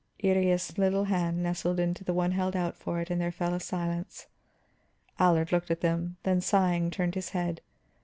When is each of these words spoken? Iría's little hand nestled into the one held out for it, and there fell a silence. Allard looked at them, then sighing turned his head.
Iría's 0.23 0.79
little 0.79 1.03
hand 1.03 1.43
nestled 1.43 1.79
into 1.79 2.03
the 2.03 2.11
one 2.11 2.31
held 2.31 2.55
out 2.55 2.75
for 2.75 2.99
it, 3.01 3.11
and 3.11 3.21
there 3.21 3.31
fell 3.31 3.53
a 3.53 3.59
silence. 3.59 4.25
Allard 5.19 5.51
looked 5.51 5.69
at 5.69 5.81
them, 5.81 6.17
then 6.23 6.41
sighing 6.41 6.89
turned 6.89 7.13
his 7.13 7.29
head. 7.29 7.61